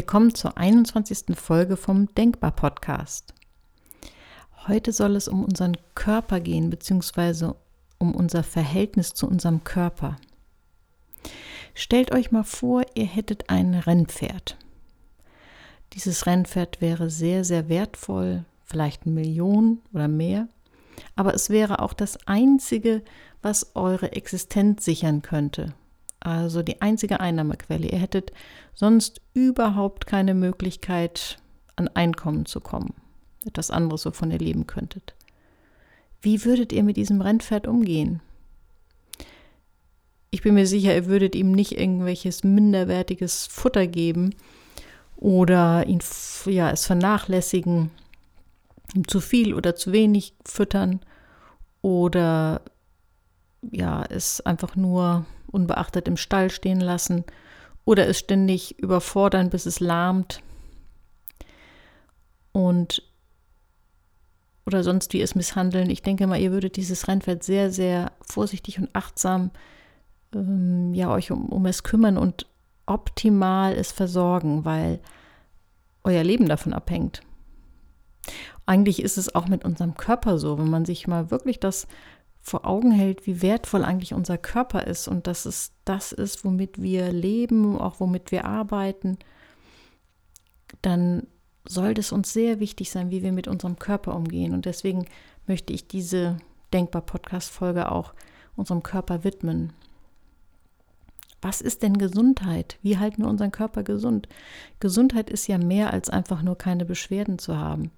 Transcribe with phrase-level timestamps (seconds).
[0.00, 1.36] Willkommen zur 21.
[1.36, 3.34] Folge vom Denkbar Podcast.
[4.66, 7.54] Heute soll es um unseren Körper gehen, beziehungsweise
[7.98, 10.16] um unser Verhältnis zu unserem Körper.
[11.74, 14.56] Stellt euch mal vor, ihr hättet ein Rennpferd.
[15.92, 20.48] Dieses Rennpferd wäre sehr, sehr wertvoll, vielleicht eine Million oder mehr,
[21.14, 23.02] aber es wäre auch das einzige,
[23.42, 25.74] was eure Existenz sichern könnte
[26.20, 27.88] also die einzige Einnahmequelle.
[27.88, 28.32] Ihr hättet
[28.74, 31.38] sonst überhaupt keine Möglichkeit,
[31.76, 32.94] an Einkommen zu kommen.
[33.46, 35.14] Etwas anderes, wovon ihr leben könntet.
[36.20, 38.20] Wie würdet ihr mit diesem Rennpferd umgehen?
[40.30, 44.34] Ich bin mir sicher, ihr würdet ihm nicht irgendwelches minderwertiges Futter geben
[45.16, 46.00] oder ihn
[46.44, 47.90] ja, es vernachlässigen,
[48.94, 51.00] ihm zu viel oder zu wenig füttern
[51.82, 52.62] oder
[53.70, 57.24] ja, es einfach nur unbeachtet im Stall stehen lassen
[57.84, 60.42] oder es ständig überfordern, bis es lahmt
[62.52, 63.02] und
[64.66, 65.90] oder sonst wie es misshandeln.
[65.90, 69.50] Ich denke mal, ihr würdet dieses Rennpferd sehr, sehr vorsichtig und achtsam
[70.34, 72.46] ähm, ja, euch um, um es kümmern und
[72.86, 75.00] optimal es versorgen, weil
[76.04, 77.22] euer Leben davon abhängt.
[78.66, 81.86] Eigentlich ist es auch mit unserem Körper so, wenn man sich mal wirklich das
[82.40, 86.80] vor Augen hält, wie wertvoll eigentlich unser Körper ist und dass es das ist, womit
[86.80, 89.18] wir leben, auch womit wir arbeiten,
[90.82, 91.26] dann
[91.64, 94.54] sollte es uns sehr wichtig sein, wie wir mit unserem Körper umgehen.
[94.54, 95.06] Und deswegen
[95.46, 96.38] möchte ich diese
[96.72, 98.14] Denkbar-Podcast-Folge auch
[98.56, 99.72] unserem Körper widmen.
[101.42, 102.78] Was ist denn Gesundheit?
[102.82, 104.28] Wie halten wir unseren Körper gesund?
[104.78, 107.90] Gesundheit ist ja mehr als einfach nur keine Beschwerden zu haben.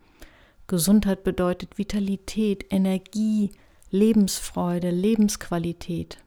[0.69, 3.51] Gesundheit bedeutet Vitalität, Energie,
[3.93, 6.19] Lebensfreude, Lebensqualität.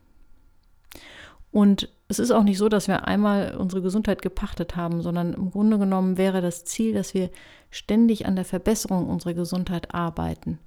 [1.52, 5.50] Und es ist auch nicht so, dass wir einmal unsere Gesundheit gepachtet haben, sondern im
[5.50, 7.30] Grunde genommen wäre das Ziel, dass wir
[7.70, 10.58] ständig an der Verbesserung unserer Gesundheit arbeiten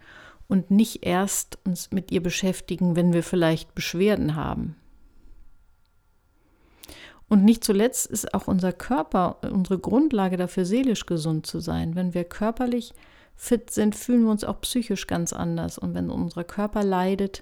[0.47, 4.75] und nicht erst uns mit ihr beschäftigen, wenn wir vielleicht Beschwerden haben.
[7.29, 11.95] Und nicht zuletzt ist auch unser Körper unsere Grundlage dafür, seelisch gesund zu sein.
[11.95, 12.93] Wenn wir körperlich
[13.41, 15.77] fit sind, fühlen wir uns auch psychisch ganz anders.
[15.77, 17.41] Und wenn unser Körper leidet,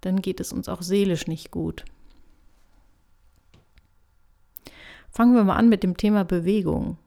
[0.00, 1.84] dann geht es uns auch seelisch nicht gut.
[5.08, 6.98] Fangen wir mal an mit dem Thema Bewegung.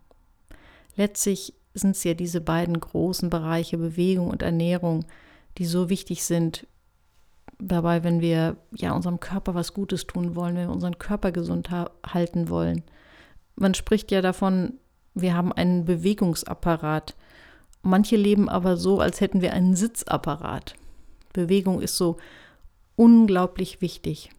[0.95, 5.03] Letztlich sind es ja diese beiden großen Bereiche Bewegung und Ernährung,
[5.57, 6.65] die so wichtig sind.
[7.59, 11.71] Dabei, wenn wir ja unserem Körper was Gutes tun wollen, wenn wir unseren Körper gesund
[11.71, 12.83] halten wollen.
[13.57, 14.79] Man spricht ja davon,
[15.13, 17.15] wir haben einen Bewegungsapparat,
[17.83, 20.75] Manche leben aber so, als hätten wir einen Sitzapparat.
[21.33, 22.17] Bewegung ist so
[22.95, 24.29] unglaublich wichtig.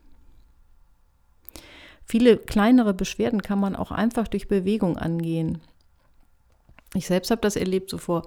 [2.06, 5.60] Viele kleinere Beschwerden kann man auch einfach durch Bewegung angehen.
[6.94, 8.22] Ich selbst habe das erlebt, so vor,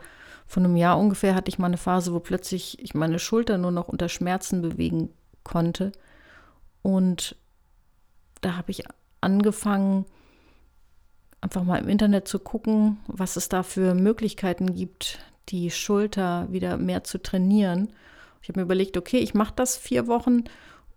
[0.46, 3.72] vor einem Jahr ungefähr hatte ich mal eine Phase, wo plötzlich ich meine Schulter nur
[3.72, 5.10] noch unter Schmerzen bewegen
[5.44, 5.92] konnte.
[6.84, 7.36] Und
[8.42, 8.84] da habe ich
[9.22, 10.06] angefangen,
[11.42, 16.78] einfach mal im Internet zu gucken, was es da für Möglichkeiten gibt, die Schulter wieder
[16.78, 17.90] mehr zu trainieren.
[18.42, 20.44] Ich habe mir überlegt, okay, ich mache das vier Wochen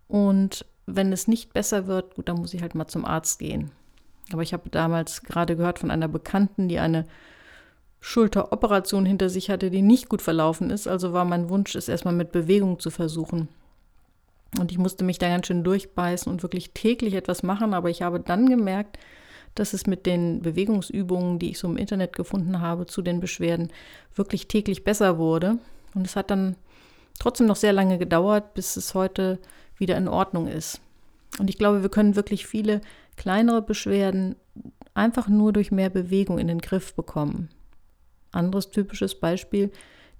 [0.07, 3.71] und wenn es nicht besser wird, gut, dann muss ich halt mal zum Arzt gehen.
[4.33, 7.05] Aber ich habe damals gerade gehört von einer Bekannten, die eine
[7.99, 10.87] Schulteroperation hinter sich hatte, die nicht gut verlaufen ist.
[10.87, 13.47] Also war mein Wunsch, es erstmal mit Bewegung zu versuchen.
[14.59, 17.73] Und ich musste mich da ganz schön durchbeißen und wirklich täglich etwas machen.
[17.73, 18.97] Aber ich habe dann gemerkt,
[19.55, 23.71] dass es mit den Bewegungsübungen, die ich so im Internet gefunden habe, zu den Beschwerden
[24.15, 25.57] wirklich täglich besser wurde.
[25.93, 26.55] Und es hat dann
[27.19, 29.39] trotzdem noch sehr lange gedauert, bis es heute
[29.77, 30.79] wieder in Ordnung ist.
[31.39, 32.81] Und ich glaube, wir können wirklich viele
[33.17, 34.35] kleinere Beschwerden
[34.93, 37.49] einfach nur durch mehr Bewegung in den Griff bekommen.
[38.31, 39.71] Anderes typisches Beispiel,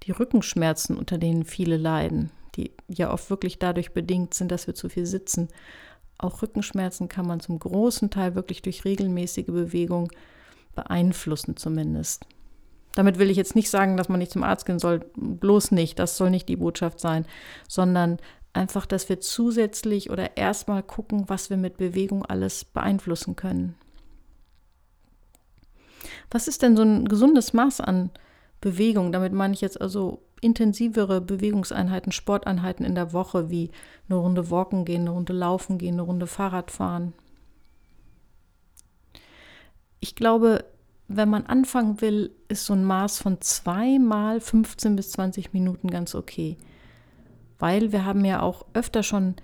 [0.04, 4.74] die Rückenschmerzen, unter denen viele leiden, die ja oft wirklich dadurch bedingt sind, dass wir
[4.74, 5.48] zu viel sitzen
[6.24, 10.10] auch Rückenschmerzen kann man zum großen Teil wirklich durch regelmäßige Bewegung
[10.74, 12.26] beeinflussen zumindest.
[12.94, 15.98] Damit will ich jetzt nicht sagen, dass man nicht zum Arzt gehen soll, bloß nicht,
[15.98, 17.24] das soll nicht die Botschaft sein,
[17.68, 18.18] sondern
[18.52, 23.74] einfach, dass wir zusätzlich oder erstmal gucken, was wir mit Bewegung alles beeinflussen können.
[26.30, 28.22] Was ist denn so ein gesundes Maß an Bewegung?
[29.12, 33.70] Damit meine ich jetzt also intensivere Bewegungseinheiten, Sporteinheiten in der Woche, wie
[34.08, 37.12] eine Runde Walken gehen, eine Runde Laufen gehen, eine Runde Fahrrad fahren.
[40.00, 40.64] Ich glaube,
[41.08, 46.14] wenn man anfangen will, ist so ein Maß von zweimal 15 bis 20 Minuten ganz
[46.14, 46.56] okay.
[47.58, 49.36] Weil wir haben ja auch öfter schon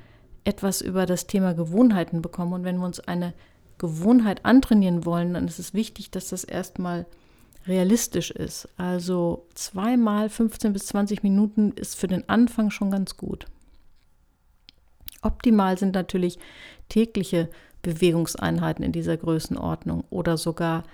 [0.44, 2.54] etwas über das Thema Gewohnheiten bekommen.
[2.54, 3.34] Und wenn wir uns eine
[3.76, 7.06] Gewohnheit antrainieren wollen, dann ist es wichtig, dass das erstmal
[7.68, 8.68] realistisch ist.
[8.76, 13.46] Also zweimal 15 bis 20 Minuten ist für den Anfang schon ganz gut.
[15.22, 16.38] Optimal sind natürlich
[16.88, 17.48] tägliche
[17.82, 20.84] Bewegungseinheiten in dieser Größenordnung oder sogar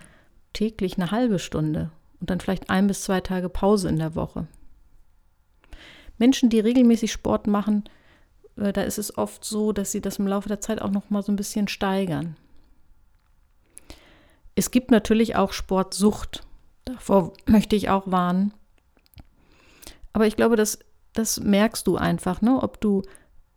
[0.53, 1.91] täglich eine halbe Stunde
[2.21, 4.47] und dann vielleicht ein bis zwei Tage Pause in der Woche.
[6.19, 7.85] Menschen, die regelmäßig Sport machen,
[8.57, 11.11] äh, da ist es oft so, dass sie das im Laufe der Zeit auch noch
[11.11, 12.37] mal so ein bisschen steigern.
[14.55, 16.47] Es gibt natürlich auch Sportsucht.
[16.85, 18.53] Davor möchte ich auch warnen.
[20.13, 20.79] Aber ich glaube, das,
[21.13, 22.63] das merkst du einfach, ne?
[22.63, 23.03] ob du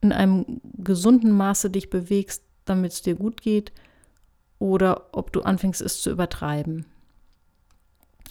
[0.01, 3.71] in einem gesunden Maße dich bewegst, damit es dir gut geht,
[4.59, 6.85] oder ob du anfängst, es zu übertreiben.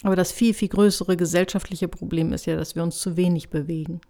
[0.03, 4.01] Aber das viel, viel größere gesellschaftliche Problem ist ja, dass wir uns zu wenig bewegen.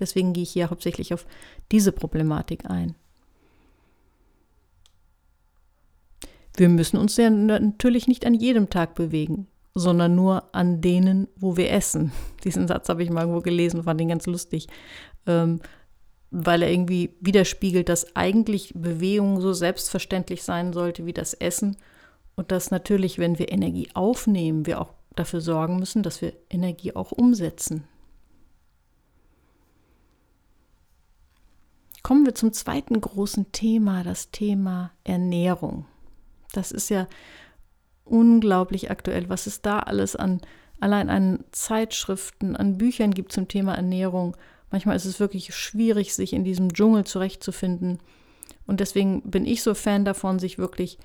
[0.00, 1.26] Deswegen gehe ich hier hauptsächlich auf
[1.72, 2.94] diese Problematik ein.
[6.56, 9.46] Wir müssen uns ja natürlich nicht an jedem Tag bewegen,
[9.78, 12.12] sondern nur an denen, wo wir essen.
[12.44, 14.68] Diesen Satz habe ich mal irgendwo gelesen, fand ihn ganz lustig,
[15.26, 15.60] ähm,
[16.30, 21.76] weil er irgendwie widerspiegelt, dass eigentlich Bewegung so selbstverständlich sein sollte wie das Essen
[22.36, 26.94] und dass natürlich, wenn wir Energie aufnehmen, wir auch dafür sorgen müssen, dass wir Energie
[26.94, 27.84] auch umsetzen.
[32.02, 35.86] Kommen wir zum zweiten großen Thema, das Thema Ernährung.
[36.52, 37.08] Das ist ja
[38.10, 40.40] unglaublich aktuell, was es da alles an
[40.80, 44.36] allein an Zeitschriften, an Büchern gibt zum Thema Ernährung.
[44.70, 47.98] Manchmal ist es wirklich schwierig, sich in diesem Dschungel zurechtzufinden.
[48.66, 50.98] Und deswegen bin ich so Fan davon, sich wirklich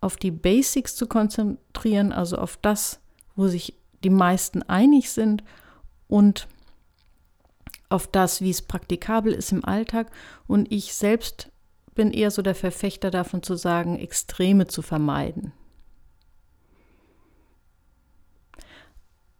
[0.00, 3.00] auf die Basics zu konzentrieren, also auf das,
[3.34, 3.74] wo sich
[4.04, 5.42] die meisten einig sind
[6.06, 6.46] und
[7.88, 10.10] auf das, wie es praktikabel ist im Alltag.
[10.46, 11.50] Und ich selbst
[11.94, 15.52] bin eher so der Verfechter davon zu sagen, Extreme zu vermeiden.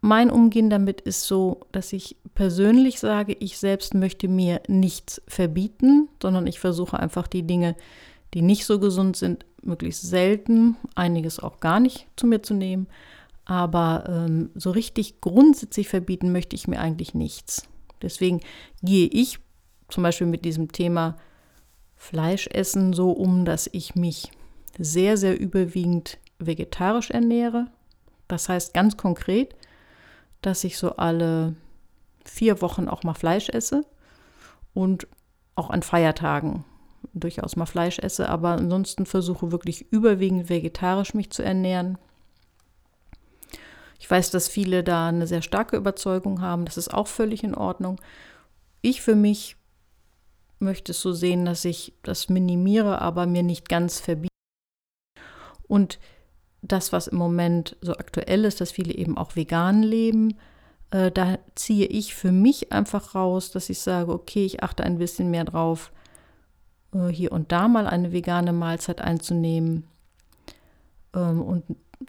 [0.01, 6.07] Mein Umgehen damit ist so, dass ich persönlich sage, ich selbst möchte mir nichts verbieten,
[6.21, 7.75] sondern ich versuche einfach die Dinge,
[8.33, 12.87] die nicht so gesund sind, möglichst selten, einiges auch gar nicht zu mir zu nehmen.
[13.43, 17.67] Aber ähm, so richtig grundsätzlich verbieten möchte ich mir eigentlich nichts.
[18.01, 18.41] Deswegen
[18.81, 19.39] gehe ich
[19.89, 21.17] zum Beispiel mit diesem Thema
[21.95, 24.31] Fleischessen so um, dass ich mich
[24.77, 27.67] sehr, sehr überwiegend vegetarisch ernähre.
[28.29, 29.55] Das heißt ganz konkret,
[30.41, 31.55] dass ich so alle
[32.23, 33.85] vier Wochen auch mal Fleisch esse
[34.73, 35.07] und
[35.55, 36.65] auch an Feiertagen
[37.13, 41.97] durchaus mal Fleisch esse, aber ansonsten versuche wirklich überwiegend vegetarisch mich zu ernähren.
[43.99, 46.65] Ich weiß, dass viele da eine sehr starke Überzeugung haben.
[46.65, 47.99] Das ist auch völlig in Ordnung.
[48.81, 49.57] Ich für mich
[50.59, 54.29] möchte es so sehen, dass ich das minimiere, aber mir nicht ganz verbiete.
[55.67, 55.99] Und
[56.61, 60.37] das, was im Moment so aktuell ist, dass viele eben auch vegan leben,
[60.91, 64.97] äh, da ziehe ich für mich einfach raus, dass ich sage, okay, ich achte ein
[64.97, 65.91] bisschen mehr drauf,
[66.93, 69.85] äh, hier und da mal eine vegane Mahlzeit einzunehmen
[71.13, 71.63] ähm, und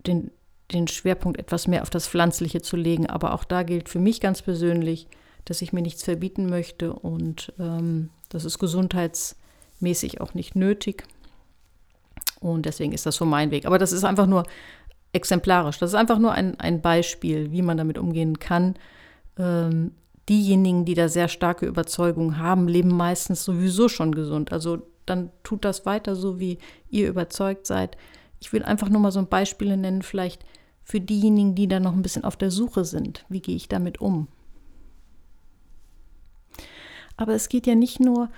[0.06, 0.30] den
[0.72, 3.06] den Schwerpunkt etwas mehr auf das Pflanzliche zu legen.
[3.06, 5.08] Aber auch da gilt für mich ganz persönlich,
[5.44, 11.04] dass ich mir nichts verbieten möchte und ähm, das ist gesundheitsmäßig auch nicht nötig.
[12.40, 13.66] Und deswegen ist das so mein Weg.
[13.66, 14.44] Aber das ist einfach nur
[15.12, 15.78] exemplarisch.
[15.78, 18.74] Das ist einfach nur ein, ein Beispiel, wie man damit umgehen kann.
[19.38, 19.92] Ähm,
[20.28, 24.52] diejenigen, die da sehr starke Überzeugungen haben, leben meistens sowieso schon gesund.
[24.52, 27.96] Also dann tut das weiter so, wie ihr überzeugt seid.
[28.38, 30.44] Ich will einfach nur mal so Beispiele nennen, vielleicht
[30.82, 33.24] für diejenigen, die da noch ein bisschen auf der Suche sind.
[33.28, 34.28] Wie gehe ich damit um?
[37.16, 38.30] Aber es geht ja nicht nur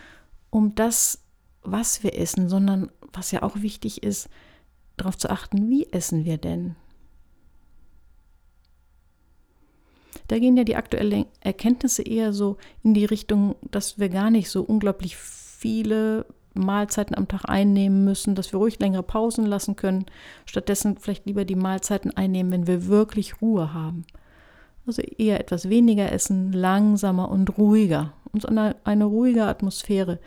[0.51, 1.23] um das,
[1.63, 4.29] was wir essen, sondern was ja auch wichtig ist,
[4.97, 6.77] darauf zu achten, wie essen wir denn?
[10.29, 14.49] Da gehen ja die aktuellen Erkenntnisse eher so in die Richtung, dass wir gar nicht
[14.51, 20.07] so unglaublich viele Mahlzeiten am Tag einnehmen müssen, dass wir ruhig längere Pausen lassen können.
[20.45, 24.05] Stattdessen vielleicht lieber die Mahlzeiten einnehmen, wenn wir wirklich Ruhe haben.
[24.87, 28.13] Also eher etwas weniger essen, langsamer und ruhiger.
[28.33, 30.19] Uns eine, eine ruhige Atmosphäre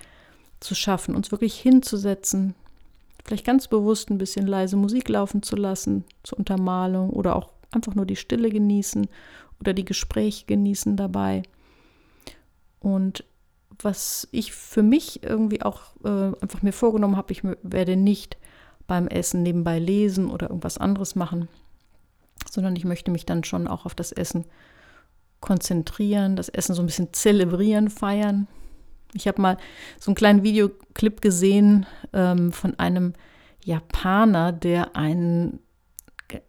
[0.60, 2.56] zu schaffen, uns wirklich hinzusetzen,
[3.26, 7.96] vielleicht ganz bewusst ein bisschen leise Musik laufen zu lassen zur Untermalung oder auch einfach
[7.96, 9.08] nur die Stille genießen
[9.60, 11.44] oder die Gespräche genießen dabei.
[12.80, 13.26] Und
[13.82, 18.38] was ich für mich irgendwie auch äh, einfach mir vorgenommen habe, ich werde nicht
[18.88, 21.50] beim Essen nebenbei lesen oder irgendwas anderes machen,
[22.50, 24.46] sondern ich möchte mich dann schon auch auf das Essen
[25.42, 28.48] konzentrieren, das Essen so ein bisschen zelebrieren, feiern.
[29.14, 29.58] Ich habe mal
[30.00, 33.14] so einen kleinen Videoclip gesehen ähm, von einem
[33.64, 35.60] Japaner, der einen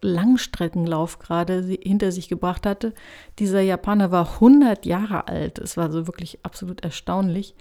[0.01, 2.93] Langstreckenlauf gerade hinter sich gebracht hatte.
[3.39, 5.59] Dieser Japaner war 100 Jahre alt.
[5.59, 7.55] Es war so wirklich absolut erstaunlich,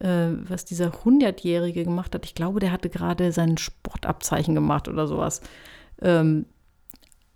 [0.00, 2.24] äh, was dieser 100-Jährige gemacht hat.
[2.24, 5.40] Ich glaube, der hatte gerade sein Sportabzeichen gemacht oder sowas.
[6.00, 6.46] Ähm,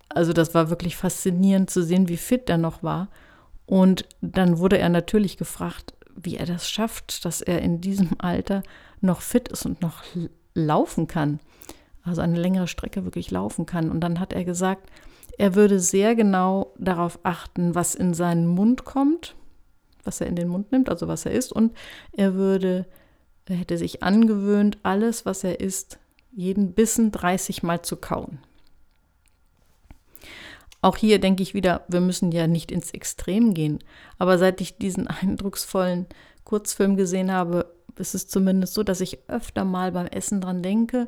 [0.09, 3.09] also das war wirklich faszinierend zu sehen, wie fit er noch war.
[3.65, 8.63] Und dann wurde er natürlich gefragt, wie er das schafft, dass er in diesem Alter
[9.01, 10.03] noch fit ist und noch
[10.53, 11.39] laufen kann
[12.05, 13.89] also eine längere Strecke wirklich laufen kann.
[13.89, 14.89] Und dann hat er gesagt,
[15.37, 19.35] er würde sehr genau darauf achten, was in seinen Mund kommt,
[20.03, 21.51] was er in den Mund nimmt, also was er isst.
[21.51, 21.75] Und
[22.13, 22.85] er würde,
[23.47, 25.99] er hätte sich angewöhnt, alles, was er isst,
[26.31, 28.39] jeden Bissen 30 Mal zu kauen.
[30.85, 33.79] Auch hier denke ich wieder, wir müssen ja nicht ins Extrem gehen.
[34.19, 36.05] Aber seit ich diesen eindrucksvollen
[36.43, 41.07] Kurzfilm gesehen habe, ist es zumindest so, dass ich öfter mal beim Essen dran denke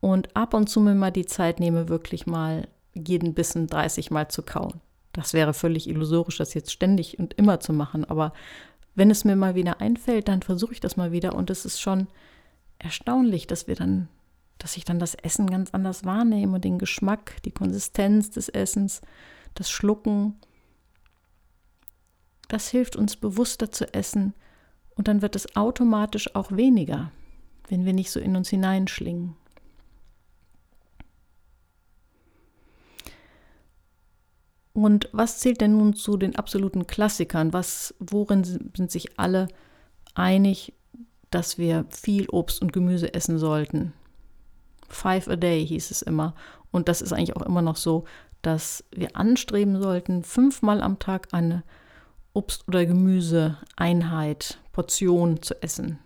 [0.00, 4.28] und ab und zu mir mal die Zeit nehme, wirklich mal jeden Bissen 30 Mal
[4.28, 4.82] zu kauen.
[5.14, 8.34] Das wäre völlig illusorisch, das jetzt ständig und immer zu machen, aber
[8.94, 11.80] wenn es mir mal wieder einfällt, dann versuche ich das mal wieder und es ist
[11.80, 12.08] schon
[12.78, 14.08] erstaunlich, dass wir dann,
[14.58, 19.00] dass ich dann das Essen ganz anders wahrnehme, den Geschmack, die Konsistenz des Essens,
[19.54, 20.36] das Schlucken.
[22.48, 24.34] Das hilft uns bewusster zu essen
[24.94, 27.10] und dann wird es automatisch auch weniger,
[27.68, 29.36] wenn wir nicht so in uns hineinschlingen.
[34.72, 37.52] Und was zählt denn nun zu den absoluten Klassikern?
[37.52, 39.46] Was, worin sind sich alle
[40.14, 40.74] einig,
[41.30, 43.92] dass wir viel Obst und Gemüse essen sollten?
[44.88, 46.34] Five a day hieß es immer.
[46.70, 48.04] Und das ist eigentlich auch immer noch so,
[48.42, 51.62] dass wir anstreben sollten, fünfmal am Tag eine
[52.34, 55.98] Obst- oder Gemüseeinheit, Portion zu essen.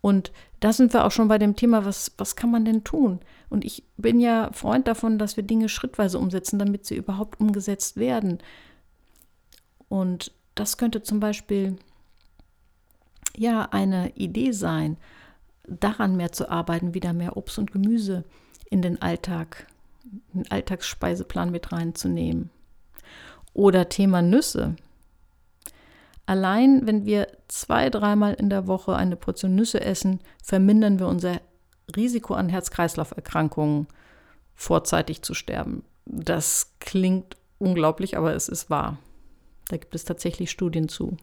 [0.00, 3.20] Und da sind wir auch schon bei dem Thema, was, was kann man denn tun?
[3.50, 7.96] Und ich bin ja Freund davon, dass wir Dinge schrittweise umsetzen, damit sie überhaupt umgesetzt
[7.96, 8.38] werden.
[9.88, 11.76] Und das könnte zum Beispiel
[13.36, 14.96] ja eine Idee sein,
[15.80, 18.24] daran mehr zu arbeiten, wieder mehr Obst und Gemüse
[18.70, 19.66] in den Alltag,
[20.32, 22.50] den Alltagsspeiseplan mit reinzunehmen.
[23.54, 24.76] Oder Thema Nüsse.
[26.26, 31.40] Allein wenn wir zwei, dreimal in der Woche eine Portion Nüsse essen, vermindern wir unser
[31.94, 33.88] Risiko an Herz-Kreislauf-Erkrankungen
[34.54, 35.84] vorzeitig zu sterben.
[36.06, 38.98] Das klingt unglaublich, aber es ist wahr.
[39.68, 41.16] Da gibt es tatsächlich Studien zu.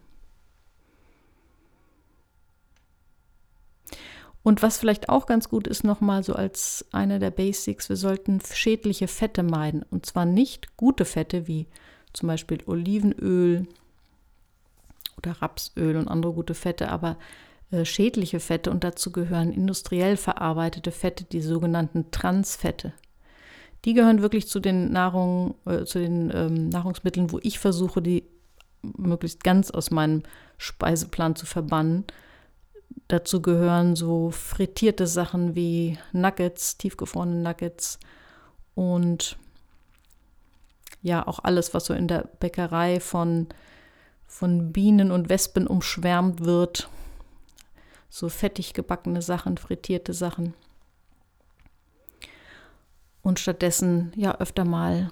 [4.42, 8.40] Und was vielleicht auch ganz gut ist, nochmal so als einer der Basics, wir sollten
[8.40, 9.82] schädliche Fette meiden.
[9.82, 11.66] Und zwar nicht gute Fette wie
[12.12, 13.66] zum Beispiel Olivenöl,
[15.20, 17.16] oder Rapsöl und andere gute Fette, aber
[17.70, 22.92] äh, schädliche Fette und dazu gehören industriell verarbeitete Fette, die sogenannten Transfette.
[23.84, 28.24] Die gehören wirklich zu den, Nahrung, äh, zu den ähm, Nahrungsmitteln, wo ich versuche, die
[28.82, 30.22] möglichst ganz aus meinem
[30.58, 32.04] Speiseplan zu verbannen.
[33.08, 37.98] Dazu gehören so frittierte Sachen wie Nuggets, tiefgefrorene Nuggets
[38.74, 39.36] und
[41.02, 43.48] ja, auch alles, was so in der Bäckerei von
[44.30, 46.88] von Bienen und Wespen umschwärmt wird.
[48.08, 50.54] So fettig gebackene Sachen, frittierte Sachen.
[53.22, 55.10] Und stattdessen ja öfter mal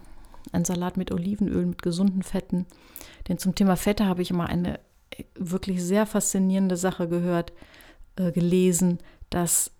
[0.52, 2.66] ein Salat mit Olivenöl, mit gesunden Fetten.
[3.26, 4.78] Denn zum Thema Fette habe ich immer eine
[5.34, 7.52] wirklich sehr faszinierende Sache gehört,
[8.16, 8.98] äh, gelesen,
[9.30, 9.72] dass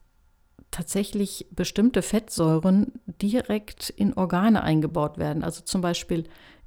[0.70, 5.42] tatsächlich bestimmte Fettsäuren direkt in Organe eingebaut werden.
[5.42, 6.24] Also zum Beispiel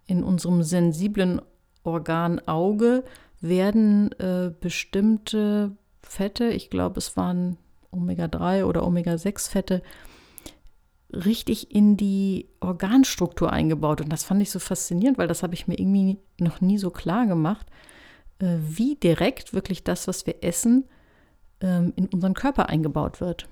[0.08, 1.42] in unserem sensiblen
[1.84, 3.04] Organ Auge
[3.40, 7.58] werden äh, bestimmte Fette, ich glaube es waren
[7.92, 9.82] Omega-3 oder Omega-6-Fette,
[11.14, 14.02] richtig in die Organstruktur eingebaut.
[14.02, 16.90] Und das fand ich so faszinierend, weil das habe ich mir irgendwie noch nie so
[16.90, 17.68] klar gemacht,
[18.42, 20.86] wie direkt wirklich das, was wir essen,
[21.62, 23.48] ähm, in unseren Körper eingebaut wird.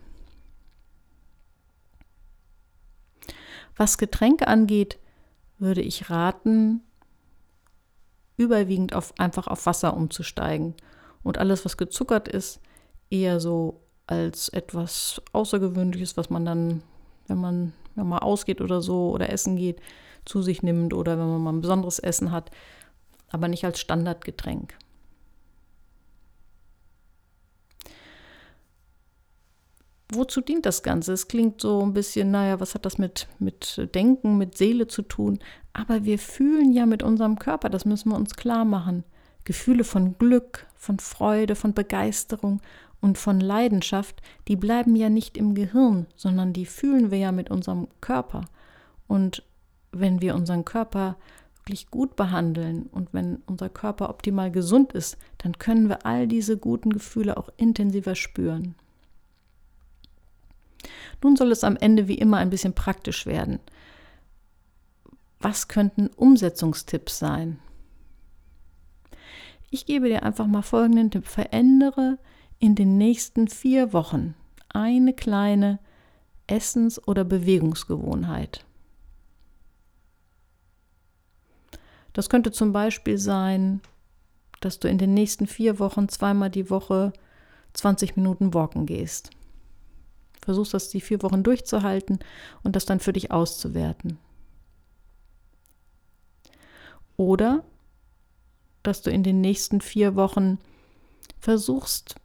[3.75, 4.99] Was Getränke angeht,
[5.57, 6.81] würde ich raten,
[8.37, 10.73] überwiegend auf, einfach auf Wasser umzusteigen.
[11.23, 12.61] Und alles, was gezuckert ist,
[13.09, 16.83] eher so als etwas Außergewöhnliches, was man dann,
[17.27, 19.81] wenn man, wenn man ausgeht oder so oder essen geht,
[20.25, 22.51] zu sich nimmt oder wenn man mal ein besonderes Essen hat,
[23.31, 24.75] aber nicht als Standardgetränk.
[30.11, 31.13] wozu dient das Ganze?
[31.13, 35.01] Es klingt so ein bisschen, naja, was hat das mit, mit Denken, mit Seele zu
[35.01, 35.39] tun?
[35.73, 39.03] Aber wir fühlen ja mit unserem Körper, das müssen wir uns klar machen.
[39.43, 42.61] Gefühle von Glück, von Freude, von Begeisterung
[43.01, 47.49] und von Leidenschaft, die bleiben ja nicht im Gehirn, sondern die fühlen wir ja mit
[47.49, 48.41] unserem Körper.
[49.07, 49.43] Und
[49.91, 51.15] wenn wir unseren Körper
[51.69, 56.57] wirklich gut behandeln und wenn unser Körper optimal gesund ist, dann können wir all diese
[56.57, 58.73] guten Gefühle auch intensiver spüren.
[61.23, 63.59] Nun soll es am Ende wie immer ein bisschen praktisch werden.
[65.39, 67.59] Was könnten Umsetzungstipps sein?
[69.69, 71.27] Ich gebe dir einfach mal folgenden Tipp.
[71.27, 72.17] Verändere
[72.57, 74.33] in den nächsten vier Wochen
[74.69, 75.77] eine kleine
[76.47, 78.65] Essens- oder Bewegungsgewohnheit.
[82.13, 83.81] Das könnte zum Beispiel sein,
[84.59, 87.13] dass du in den nächsten vier Wochen zweimal die Woche
[87.73, 89.29] 20 Minuten walken gehst.
[90.41, 92.19] Versuchst das die vier Wochen durchzuhalten
[92.63, 94.17] und das dann für dich auszuwerten.
[97.17, 97.63] Oder
[98.83, 100.57] dass du in den nächsten vier Wochen
[101.39, 102.15] versuchst,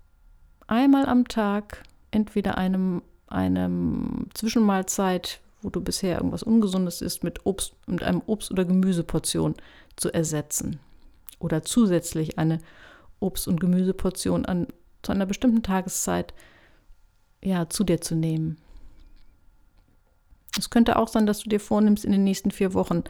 [0.66, 7.74] einmal am Tag entweder einem, einem Zwischenmahlzeit, wo du bisher irgendwas Ungesundes isst, mit Obst,
[7.86, 9.54] mit einem Obst- oder Gemüseportion
[9.96, 10.78] zu ersetzen.
[11.40, 12.60] Oder zusätzlich eine
[13.18, 14.68] Obst- und Gemüseportion an,
[15.02, 16.34] zu einer bestimmten Tageszeit
[17.42, 18.58] ja, zu dir zu nehmen.
[20.58, 23.02] Es könnte auch sein, dass du dir vornimmst, in den nächsten vier Wochen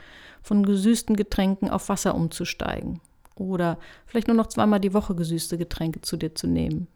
[0.43, 3.01] von gesüßten Getränken auf Wasser umzusteigen.
[3.37, 6.89] Oder vielleicht nur noch zweimal die Woche gesüßte Getränke zu dir zu nehmen.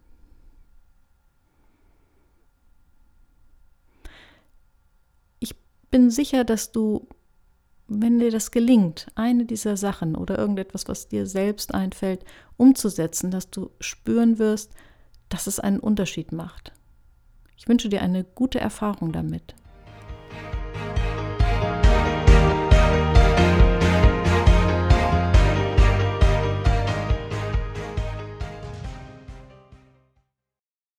[5.40, 5.54] Ich
[5.90, 7.08] bin sicher, dass du,
[7.86, 12.24] wenn dir das gelingt, eine dieser Sachen oder irgendetwas, was dir selbst einfällt,
[12.56, 14.72] umzusetzen, dass du spüren wirst,
[15.28, 16.72] dass es einen Unterschied macht.
[17.56, 19.54] Ich wünsche dir eine gute Erfahrung damit.